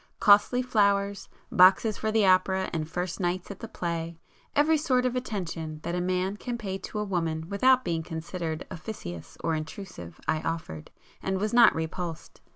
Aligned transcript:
Costly 0.19 0.63
flowers, 0.63 1.29
boxes 1.51 1.95
for 1.95 2.11
the 2.11 2.25
opera 2.25 2.71
and 2.73 2.89
'first 2.89 3.19
nights' 3.19 3.51
at 3.51 3.59
the 3.59 3.67
play,—every 3.67 4.75
sort 4.79 5.05
of 5.05 5.15
attention 5.15 5.79
that 5.83 5.93
a 5.93 6.01
man 6.01 6.37
can 6.37 6.57
pay 6.57 6.79
to 6.79 6.97
a 6.97 7.03
woman 7.03 7.47
without 7.49 7.85
being 7.85 8.01
considered 8.01 8.65
officious 8.71 9.37
or 9.43 9.53
intrusive 9.53 10.19
I 10.27 10.41
offered, 10.41 10.89
and 11.21 11.37
was 11.39 11.53
not 11.53 11.75
repulsed. 11.75 12.41